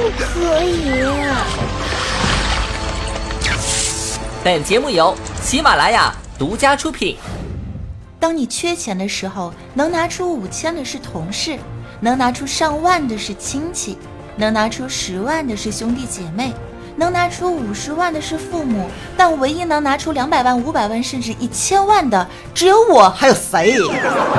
[0.00, 1.04] 不可以。
[4.42, 7.18] 本节目由喜马拉雅独家出品。
[8.18, 11.58] 当你缺钱的时候，能拿出五千的是同事。
[12.00, 13.98] 能拿出上万的是亲戚，
[14.36, 16.50] 能拿出十万的是兄弟姐妹，
[16.96, 18.88] 能拿出五十万的是父母，
[19.18, 23.10] 但唯一能拿出两百万、五百万甚至一千万的，只有我。
[23.10, 23.76] 还有谁？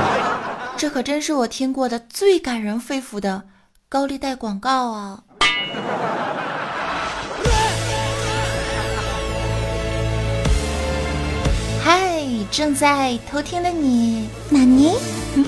[0.76, 3.44] 这可真是我听过的最感人肺腑的
[3.88, 5.20] 高利贷广告啊！
[12.42, 14.94] 嗨，正在偷听的你，纳尼？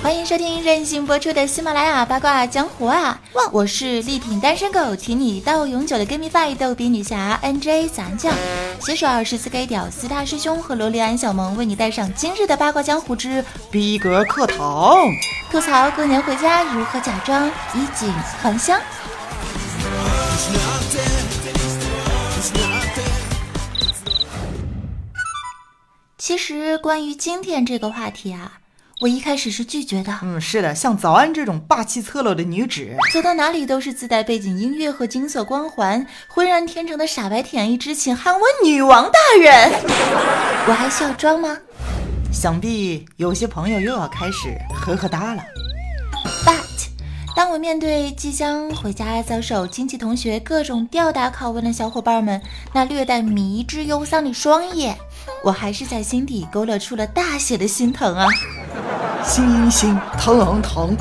[0.00, 3.18] 欢迎收听任性播出的喜马拉雅八卦江湖啊！
[3.50, 8.32] 我是力挺单身狗，挺你到永久的 Give me five 逗比女侠 NJ 三将，
[8.80, 14.96] 携手二十四 K 屌丝大师兄和萝莉安小萌，为你带上今日的八卦江湖之逼格课堂，
[15.50, 18.80] 吐槽过年回家如何假装衣锦还乡。
[26.24, 28.60] 其实关于今天这个话题啊。
[29.00, 30.20] 我一开始是拒绝的。
[30.22, 39.72] 嗯，是的，像早安这种霸气侧漏的女子，走到哪里都是自带背景音乐和金色光环，浑然天成的傻白甜，一只请喊我女王大人。
[40.68, 41.58] 我还需要装吗？
[42.32, 45.42] 想必有些朋友又要开始呵呵哒了。
[47.34, 52.40] 当我面对即将回家遭受亲戚同学各种吊打拷问的小伙伴们，
[52.74, 54.96] 那略带迷之忧伤的双眼，
[55.42, 58.28] 我还是在心底勾勒出了大写的心疼啊。
[59.24, 60.94] 心心疼疼。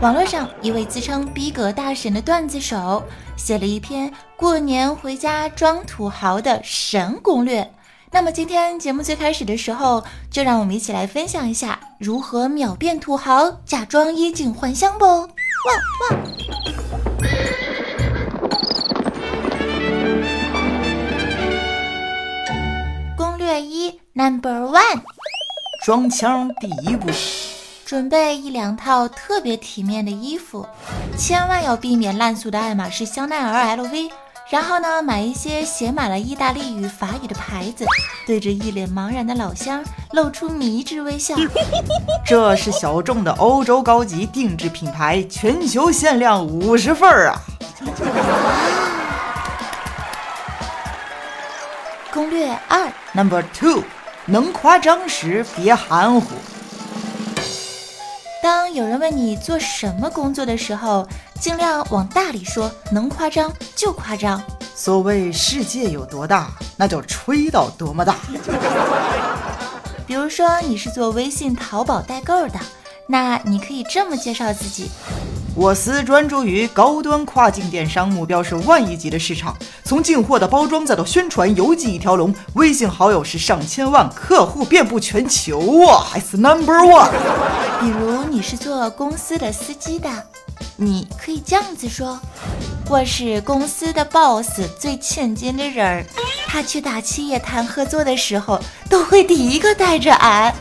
[0.00, 3.02] 网络上一位自称逼格大神的段子手
[3.36, 7.70] 写了一篇过年回家装土豪的神攻略。
[8.12, 15.04] 那么今天节目最开始的时候，就让我们一起来分享一下如何秒变土豪，假装衣锦还乡不？
[15.06, 15.28] 哇
[16.10, 16.16] 哇！
[23.16, 25.02] 攻略一，Number One。
[25.84, 27.08] 装腔第一步，
[27.86, 30.66] 准备一两套特别体面的衣服，
[31.16, 34.10] 千万要避免烂俗的爱马仕、香奈儿、LV。
[34.50, 37.84] 然后呢，买一些写满了意大利语、法语的牌子，
[38.26, 41.36] 对着一脸茫然的老乡露出迷之微笑。
[42.26, 47.38] 这是小众的欧洲高级定制品牌，全球限量五十份儿啊！
[52.12, 53.84] 攻略二，Number Two。
[54.26, 56.26] 能夸张时别含糊。
[58.42, 61.08] 当有人问你做什么工作的时候，
[61.40, 64.40] 尽量往大里说，能夸张就夸张。
[64.74, 68.16] 所谓世界有多大，那就吹到多么大。
[70.06, 72.60] 比如说你是做微信、淘宝代购的，
[73.06, 74.90] 那你可以这么介绍自己。
[75.56, 79.56] 我司专注于高端跨境电商，目标是万亿级的市场。
[79.82, 82.34] 从进货的包装再到宣传，邮寄一条龙。
[82.54, 87.10] 微信好友是上千万，客户遍布全球啊还是 number one。
[87.80, 90.08] 比如你是做公司的司机的，
[90.82, 92.18] 你可以这样子说：
[92.88, 96.02] 我是公司的 boss，最亲近的人儿。
[96.46, 98.58] 他去打企业谈合作的时候，
[98.88, 100.54] 都会第一个带着俺。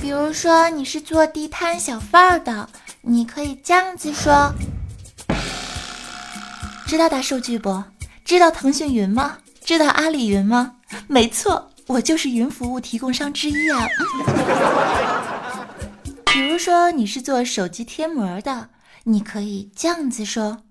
[0.00, 2.66] 比如说你是做地摊小贩儿的。
[3.02, 4.50] 你可以这样子说：
[6.86, 7.84] 知道大数据不？
[8.24, 9.36] 知道腾讯云吗？
[9.62, 10.72] 知道阿里云吗？
[11.06, 13.86] 没错，我就是云服务提供商之一啊。
[16.34, 18.70] 比如说你是做手机贴膜的，
[19.04, 20.64] 你可以这样子说：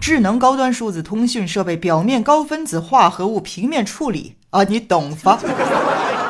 [0.00, 5.40] 智能高端数字通讯设备表面高分子化合物平面处理啊，你懂吧？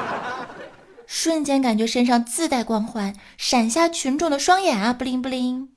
[1.06, 4.94] 瞬间感觉身上自带光环，闪瞎群众的双眼啊！
[4.94, 5.68] 不灵不灵。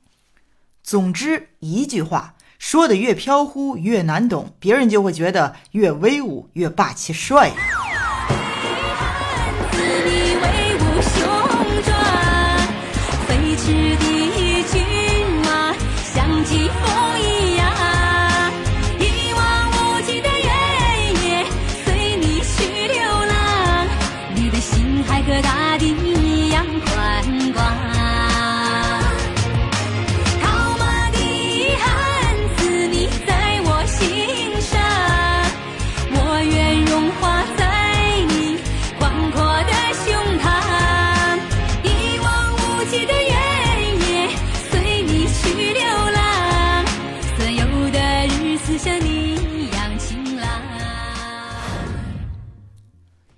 [0.81, 7.51] 总之一句话，说的越飘忽越难懂，别人就会觉得越威武越霸气帅。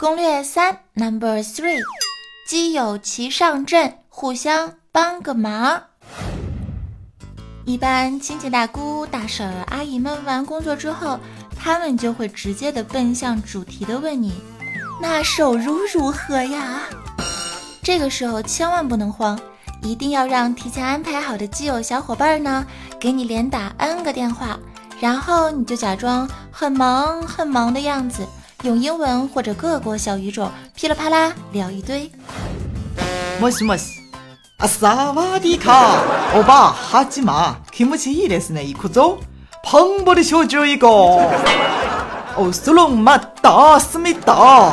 [0.05, 1.81] 攻略三，Number Three，
[2.47, 5.81] 基友齐上阵，互相帮个忙。
[7.65, 11.19] 一般亲戚大姑、大婶、阿姨们完工作之后，
[11.57, 14.31] 他们就会直接的奔向主题的问你，
[15.01, 16.81] 那收入如何呀？
[17.81, 19.39] 这个时候千万不能慌，
[19.81, 22.63] 一定要让提前安排好的基友小伙伴呢，
[22.99, 24.59] 给你连打 N 个电话，
[24.99, 28.23] 然后你就假装很忙很忙的样子。
[28.64, 32.10] 用英文或者各国小语种噼里啪啦聊一堆。
[33.40, 34.00] もしもし、
[34.58, 36.02] あ、サワディカ、
[36.34, 38.62] おば、はじま、気持ちいいですね。
[38.64, 39.18] 行くぞ。
[39.62, 40.86] パンボリ少女一个。
[42.36, 44.72] 哦，苏隆马达思密达。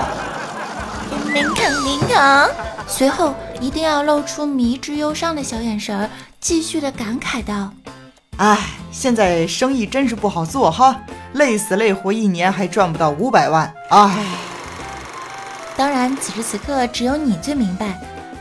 [1.34, 2.50] 林肯林肯。
[2.88, 6.10] 随后一定要露出迷之忧伤的小眼神儿，
[6.40, 7.72] 继续的感慨道：“
[8.39, 8.59] 哎，
[8.91, 11.01] 现在生意真是不好做哈。”
[11.35, 14.27] 累死累活一年还赚不到五百万，唉！
[15.79, 17.99] 当然，此时此刻只有你最明白，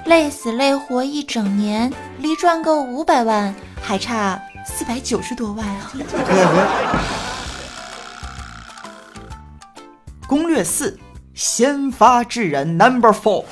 [0.08, 5.90] 累死累活一整年，离赚够五百万还差四百九十多万啊！
[10.28, 11.00] 攻略四：
[11.34, 12.78] 先发制人。
[12.78, 13.46] Number four。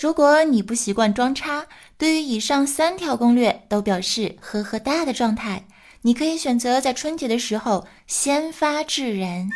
[0.00, 1.66] 如果你不习惯装叉，
[1.98, 5.64] 对于以上三条攻略都表示呵呵哒的状态。
[6.00, 9.50] 你可以选择在春节的时候先发制人，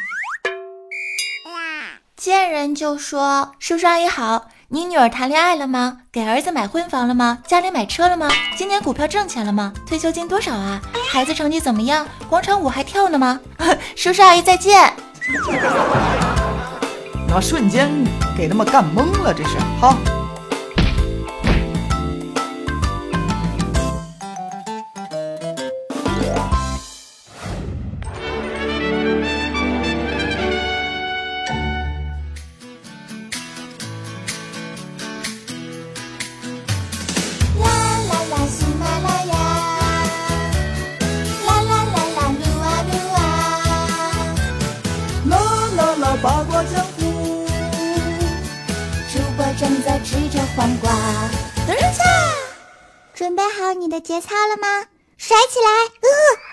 [2.15, 6.01] 见人就说：“叔叔阿姨好，你女儿谈恋爱了吗？
[6.13, 7.39] 给儿子买婚房了吗？
[7.47, 8.29] 家里买车了吗？
[8.55, 9.73] 今年股票挣钱了吗？
[9.87, 10.79] 退休金多少啊？
[11.11, 12.07] 孩子成绩怎么样？
[12.29, 13.41] 广场舞还跳呢吗？”
[13.97, 14.93] 叔叔阿姨再见。
[17.31, 17.91] 那瞬间
[18.37, 19.97] 给他们干懵了，这是好。
[53.15, 54.87] 准备好你的节操了吗？
[55.19, 55.59] 甩起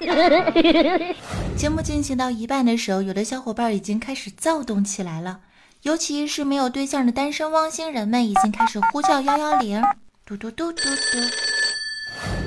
[0.03, 1.15] 来！
[1.55, 5.39] 节目进行到一半的时候，有的小伙伴已经开始躁动起来了，
[5.83, 9.81] 尤其是没有对象的单身汪星人们，已经开始呼叫幺幺零。
[10.25, 11.17] 嘟嘟嘟嘟嘟。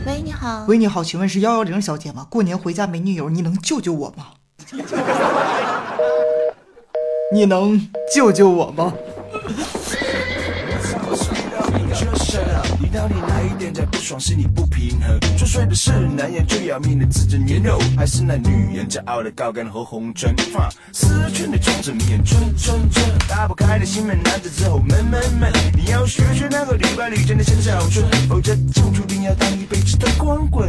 [0.07, 0.67] 喂，你好。
[0.69, 2.27] 喂，你好，请问是幺幺零小姐吗？
[2.29, 4.33] 过年回家没女友，你能救救我吗？
[7.33, 7.81] 你能
[8.15, 8.93] 救救我吗？
[12.93, 15.19] 到底哪一点在不爽，心里不平衡？
[15.37, 20.33] 作祟的是男人就要命的自尊年肉，还是那女人骄傲的高干和红唇？
[20.93, 25.53] 思春的装着迷人春春春，打不开的心门，男子之后闷闷闷。
[25.77, 30.69] 你要学学那个屡败屡战的陈小春，否则就注定要当一辈子的光棍。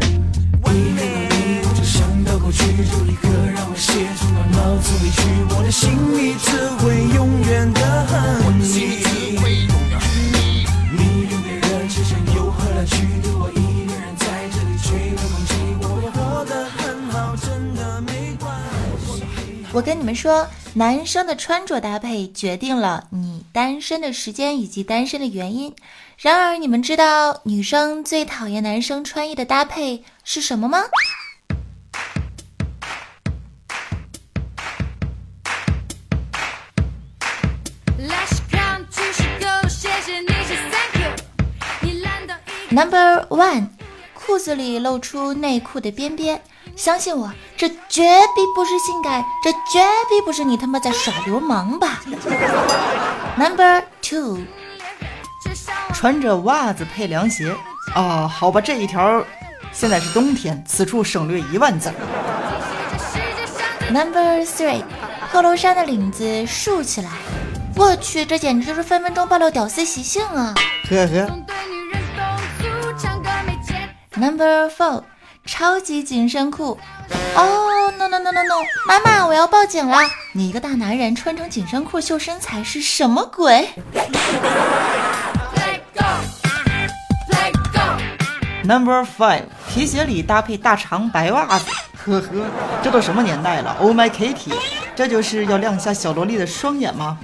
[0.63, 5.21] 为了你，想到过去，就立刻让我写进脑子里去，
[5.55, 9.05] 我的心里只会永远的恨你。
[19.71, 25.75] 我跟你们说，男生的穿着搭配决定了你单身的时间以及单身的原因。
[26.17, 30.79] 然而，你们知道女生最讨厌男生穿衣的搭配是什么吗
[42.75, 43.69] ？Number one，
[44.13, 46.41] 裤子里露出内裤的边边。
[46.75, 48.03] 相信我，这绝
[48.35, 49.79] 逼不是性感，这绝
[50.09, 52.01] 逼不是你他妈在耍流氓吧
[53.37, 54.39] ？Number two，
[55.93, 57.55] 穿着袜子配凉鞋
[57.93, 59.23] 啊，好吧，这一条
[59.71, 61.93] 现在是冬天，此处省略一万字。
[63.89, 67.09] Number three，polo 楼衫的领子竖起来，
[67.77, 70.53] 我去，这简直就是分分钟暴露屌丝习性啊！
[70.89, 71.54] 呵呵。
[74.17, 75.03] Number four。
[75.45, 76.75] 超级紧身裤，
[77.35, 79.95] 哦，no no no no no，妈妈，我要报警了！
[80.31, 83.69] 你一个大男人穿成紧身裤秀身材是什么鬼
[88.63, 91.65] ？Number five，皮鞋里搭配大长白袜子，
[92.03, 92.27] 呵呵，
[92.81, 94.51] 这都什么年代了？Oh my Kitty，
[94.95, 97.19] 这就是要亮下小萝莉的双眼吗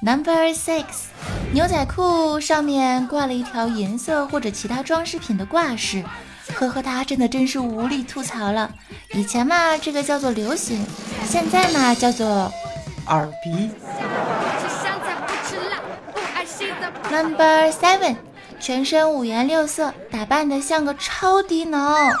[0.00, 1.09] ？Number six。
[1.52, 6.04] 牛仔裤上面挂了一条银色或者其他装饰品的挂饰，
[6.54, 8.70] 呵呵哒，真的真是无力吐槽了。
[9.14, 10.86] 以前嘛，这个叫做流行，
[11.26, 12.52] 现在嘛，叫做
[13.06, 13.70] 耳鼻。
[17.10, 18.16] Number Seven，
[18.60, 22.12] 全身五颜六色，打扮的像个超低能。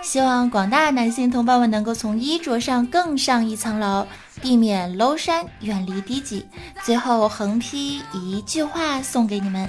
[0.00, 4.06] 希望广大男性同胞们能够从衣着上更上一层楼，
[4.40, 6.46] 避免 low 山，远离低级。
[6.82, 9.68] 最后横批一句话送给你们：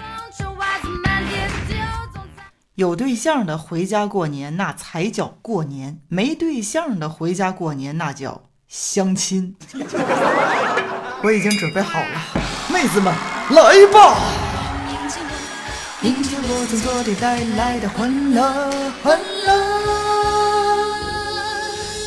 [2.76, 9.56] 有对象的回家过年，那才叫过年；没对象的回家过年，那叫相亲。
[11.24, 12.22] 我已经准备好了，
[12.74, 13.14] 妹子们，
[13.52, 14.18] 来吧！
[16.02, 18.42] 迎接我从昨天带来的欢乐，
[19.04, 19.54] 欢乐。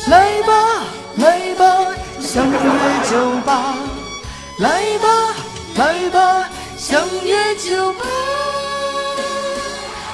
[0.07, 0.83] 来吧，
[2.35, 2.59] 相约
[3.09, 3.77] 酒吧。
[4.59, 5.33] 来吧，
[5.77, 8.05] 来吧，相约酒吧。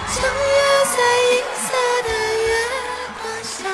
[0.07, 0.53] 相约
[0.85, 1.01] 在
[1.31, 1.73] 银色
[2.03, 2.09] 的
[2.45, 2.53] 月
[3.23, 3.69] 光下，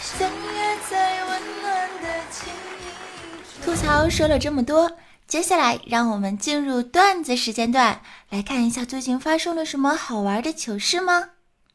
[0.00, 3.64] 相约在温暖的情意。
[3.64, 4.90] 吐槽说了这么多，
[5.28, 8.00] 接下来让我们进入段子时间段，
[8.30, 11.28] 来看一下最近发生了什么好玩的糗事吗？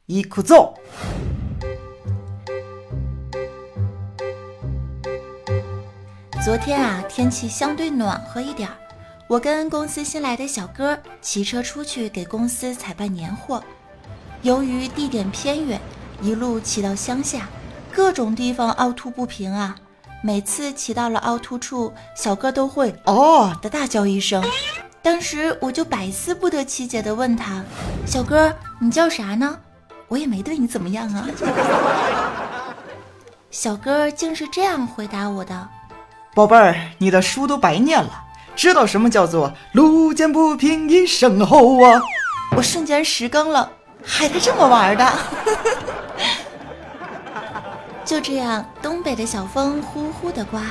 [0.08, 0.74] 一哭奏。
[6.48, 8.76] 昨天啊，天气相对暖和一点儿，
[9.28, 13.62] 我跟公司新来的小哥骑车出去给公司采办年货。
[14.44, 15.78] 由于地点偏远，
[16.22, 17.50] 一路骑到乡下，
[17.92, 19.76] 各种地方凹凸不平啊。
[20.24, 24.42] 每次骑到了凹凸处，小哥都会哦的大叫一声。
[25.02, 27.62] 当时我就百思不得其解的问他
[28.08, 29.60] ：“小哥，你叫啥呢？
[30.08, 31.28] 我也没对你怎么样啊。”
[33.52, 35.68] 小哥竟是这样回答我的。
[36.38, 38.26] 宝贝儿，你的书都白念了，
[38.56, 42.00] 知道什么叫做“路见不平一声吼”啊？
[42.56, 43.72] 我瞬间十更了，
[44.06, 45.14] 还他这么玩的？
[48.06, 50.62] 就这样，东北的小风呼呼的刮，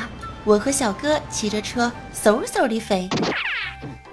[0.44, 3.10] 我和小哥骑着车嗖嗖的飞。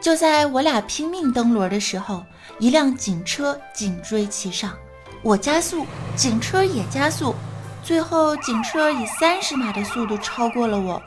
[0.01, 2.23] 就在我俩拼命蹬轮的时候，
[2.57, 4.71] 一辆警车紧追其上，
[5.21, 7.35] 我加速，警车也加速，
[7.83, 10.99] 最后警车以三十码的速度超过了我。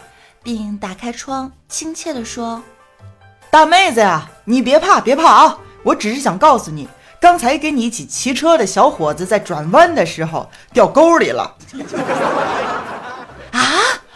[0.46, 2.62] 并打开窗，亲切地说
[3.50, 5.58] ：“大妹子呀，你别怕，别怕啊！
[5.82, 6.88] 我只是想告诉你，
[7.20, 11.52] 刚才跟你一起骑车的小伙子在转弯的时候掉沟里了。”
[13.50, 13.60] 啊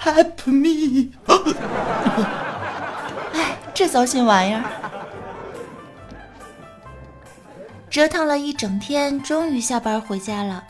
[0.05, 1.11] ，Help me！
[3.35, 4.63] 哎，这糟心玩意儿！
[7.91, 10.63] 折腾了一整天，终于下班回家了。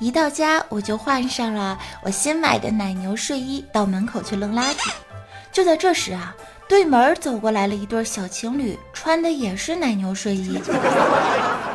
[0.00, 4.90] 一到家，我就换上了我新买的奶牛睡衣，到门口去扔垃圾。
[5.54, 6.34] 就在这时啊，
[6.68, 10.60] 对门走过来了一对小情侣，穿的也是奶牛睡衣，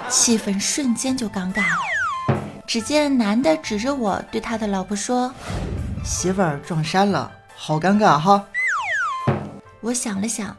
[0.09, 2.37] 气氛瞬间就尴尬了。
[2.67, 5.33] 只见男的指着我对他的老婆说
[6.03, 8.45] ：“媳妇儿撞衫了，好尴尬哈。”
[9.79, 10.57] 我想了想，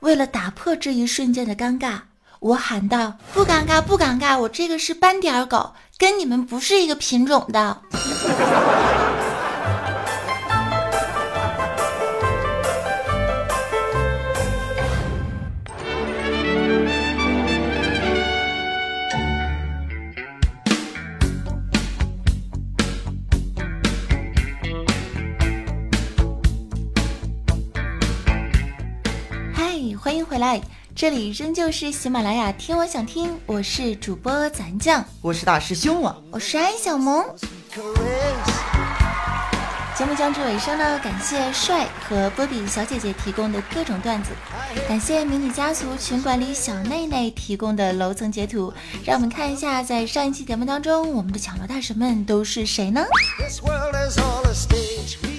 [0.00, 2.00] 为了打破这一瞬间的尴尬，
[2.40, 7.80] 我喊道：“不尴尬，不尴尬，我这个是斑点狗。”跟你们不是一个品种的。
[30.96, 37.22] 这里仍旧是喜马拉雅，听我想听，我是主播咱酱，我是大师兄啊，我是安小萌。
[39.94, 44.30] 节目将至尾声呢，感谢帅和波比小姐姐提供的各种段子，
[44.88, 48.72] 感谢迷你家族群管理小内内提供的楼层截图，
[49.04, 53.04] 让我们看一下，在上一期节目当中，我们的抢楼大神们都是谁呢？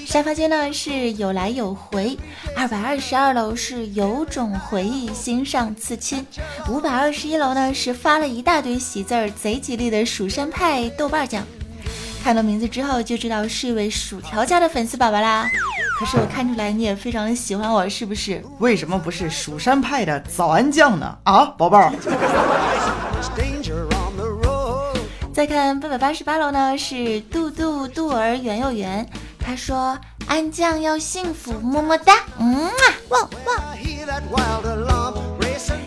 [0.07, 2.17] 沙发间呢是有来有回，
[2.55, 6.25] 二百二十二楼是有种回忆心上刺青，
[6.69, 11.43] 五百二十一楼呢是发了一大堆喜字儿，贼吉利的蜀山派豆瓣酱。
[12.23, 15.45] 看到名字之后就知道是一位薯条家的粉丝宝宝啦。
[15.99, 18.41] 可是我看出来你也非常的喜欢我，是不是？
[18.59, 21.17] 为什么不是蜀山派的早安酱呢？
[21.23, 21.91] 啊，宝贝儿。
[25.33, 29.05] 再看八百八十八楼呢，是杜杜杜儿园幼园。
[29.47, 32.71] 他说：“安酱要幸福，么么哒，嗯啊，
[33.07, 33.63] 旺旺。”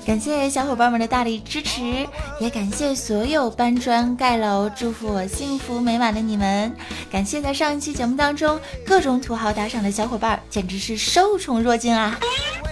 [0.07, 2.09] 感谢小伙伴们的大力支持，
[2.41, 6.75] 也感谢所有搬砖盖楼、祝福我幸福美满的你们。
[7.13, 12.19] 感谢在上一期节目当中各种土豪打赏的小伙伴，简直是受宠若惊啊！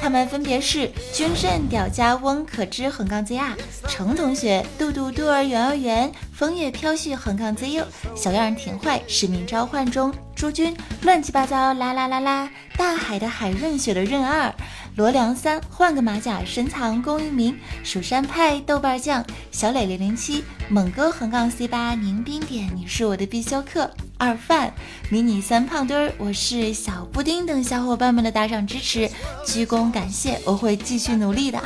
[0.01, 3.53] 他们分别是君慎屌家翁可知横杠 ZR、
[3.87, 7.85] 程同学、杜杜杜儿圆儿园、风月飘絮横杠 ZU、
[8.17, 12.49] 小样儿挺坏、使命召唤中、朱军、乱七八糟啦啦啦啦、
[12.79, 14.55] 大海的海润雪的润二。
[14.99, 24.75] 罗良三换个马甲深藏功与名，蜀山派豆瓣酱小磊零零七猛哥横杠 C 八宁冰点你是我的必修课二饭
[25.09, 29.09] 迷你三胖墩儿我是小布丁等小伙伴们的打赏支持，
[29.47, 31.62] 鞠躬感谢，我会继续努力的。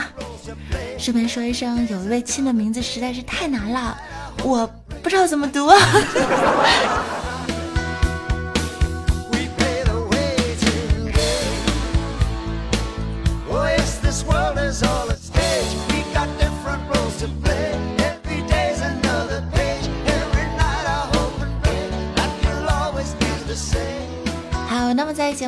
[0.99, 3.97] 顺便说一声，有一位亲的名字实在是太难了，
[4.45, 4.71] 我
[5.03, 5.79] 不知道怎么读啊。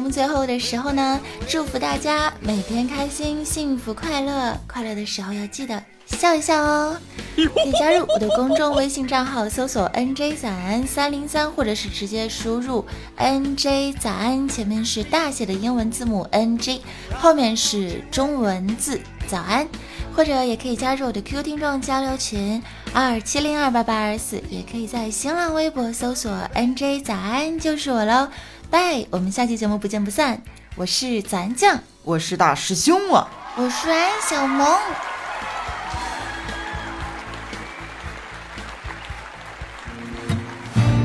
[0.05, 1.19] 目最后的时候呢，
[1.49, 4.55] 祝福大家每天开心、幸福、快乐。
[4.69, 6.99] 快乐的时候要记得笑一笑哦。
[7.35, 12.85] 可以加入我的公众微信账号，搜索 “nj 早安三零三”，或者是直接输入
[13.17, 16.81] “nj 早安”，前面是大写的英文字母 “nj”，
[17.19, 19.67] 后面是中文字“早安”。
[20.15, 28.29] 或者也可以加入我的 QQ 听众交流群二七零二八八二四，也可以在新浪微博搜索 “nj 早安”，就是我喽。
[28.71, 30.42] 拜，我们下期节目不见不散。
[30.76, 34.78] 我是咱酱，我是大师兄啊，我是安小萌。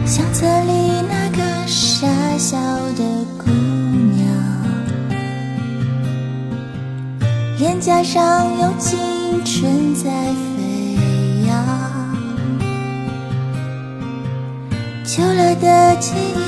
[0.07, 2.07] 相册里那个傻
[2.39, 2.57] 笑
[2.93, 3.03] 的
[3.37, 4.25] 姑娘，
[7.59, 8.97] 脸颊上有青
[9.45, 10.09] 春在
[10.57, 10.98] 飞
[11.48, 11.53] 扬，
[15.05, 16.38] 旧了的记忆。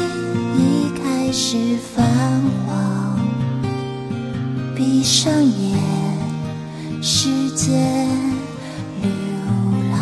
[1.44, 2.06] 是泛
[2.68, 3.20] 黄，
[4.76, 5.76] 闭上眼，
[7.02, 8.08] 时间
[9.02, 9.10] 流
[9.92, 9.98] 浪。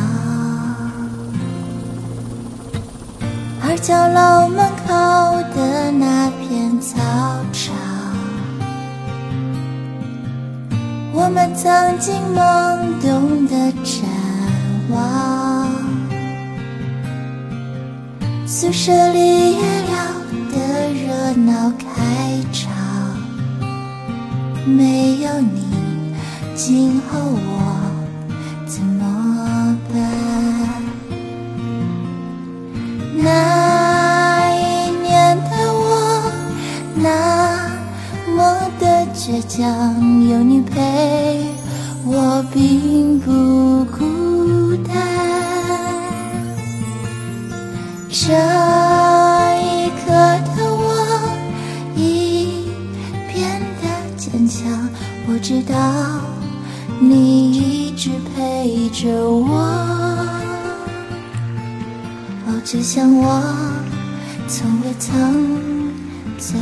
[3.61, 4.93] 二角楼门口
[5.55, 6.99] 的那片操
[7.53, 7.73] 场，
[11.13, 14.03] 我们曾经懵懂的展
[14.89, 15.69] 望。
[18.45, 19.78] 宿舍里夜聊。
[19.78, 19.78] 热
[21.49, 21.83] 闹开
[22.53, 22.69] 场，
[24.67, 25.65] 没有你，
[26.55, 27.49] 今后我
[28.67, 29.97] 怎么办？
[33.17, 36.31] 那一年的我
[36.93, 37.07] 那
[38.35, 38.85] 么的
[39.15, 39.67] 倔强，
[40.29, 41.47] 有你陪，
[42.05, 44.93] 我并不孤单。
[48.07, 48.68] 这。
[55.27, 55.75] 我知道
[56.99, 59.57] 你一直陪着我，
[62.47, 63.41] 哦，就像我
[64.47, 65.91] 从未曾
[66.37, 66.55] 走。